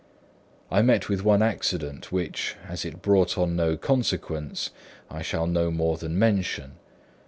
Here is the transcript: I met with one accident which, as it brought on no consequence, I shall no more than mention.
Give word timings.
I 0.71 0.81
met 0.81 1.09
with 1.09 1.23
one 1.23 1.43
accident 1.43 2.11
which, 2.11 2.55
as 2.67 2.85
it 2.85 3.03
brought 3.03 3.37
on 3.37 3.55
no 3.55 3.77
consequence, 3.77 4.71
I 5.11 5.21
shall 5.21 5.45
no 5.45 5.69
more 5.69 5.97
than 5.97 6.17
mention. 6.17 6.77